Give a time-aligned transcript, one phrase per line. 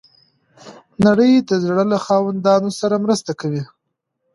[1.05, 3.63] نړۍ د زړه له خاوندانو سره مرسته کوي.